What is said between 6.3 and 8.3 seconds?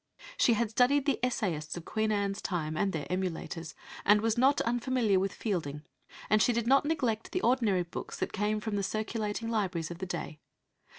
she did not neglect the ordinary books